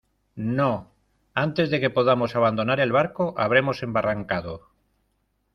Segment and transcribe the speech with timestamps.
[0.59, 0.69] no,
[1.45, 4.71] antes de que podamos abandonar el barco, habremos embarrancado;